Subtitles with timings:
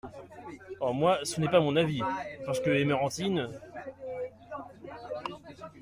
[0.93, 2.01] Moi, ce n’est pas mon avis…
[2.47, 3.47] parce que Emerantine…